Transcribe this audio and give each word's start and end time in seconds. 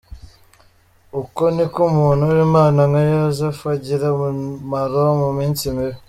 Uko 1.21 1.41
niko 1.55 1.79
umuntu 1.91 2.23
w’Imana 2.31 2.79
nka 2.89 3.01
Yosefu 3.11 3.63
agira 3.75 4.05
umumaro 4.15 5.03
mu 5.21 5.29
minsi 5.37 5.63
mibi. 5.75 5.97